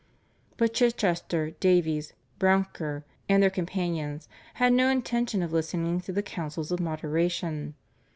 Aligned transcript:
"But 0.57 0.73
Chichester, 0.73 1.51
Davies, 1.59 2.13
Brouncker, 2.39 3.03
and 3.29 3.43
their 3.43 3.51
companions 3.51 4.27
had 4.55 4.73
no 4.73 4.89
intention 4.89 5.43
of 5.43 5.53
listening 5.53 6.01
to 6.01 6.11
the 6.11 6.23
counsels 6.23 6.71
of 6.71 6.79
moderation. 6.79 7.75